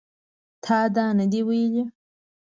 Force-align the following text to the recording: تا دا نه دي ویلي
تا 0.63 0.77
دا 0.95 1.05
نه 1.19 1.25
دي 1.31 1.41
ویلي 1.47 1.83